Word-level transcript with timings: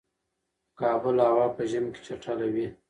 کابل 0.79 1.17
هوا 1.29 1.45
په 1.55 1.61
ژمی 1.69 1.91
کی 1.95 2.01
چټله 2.07 2.47
وی 2.53 2.67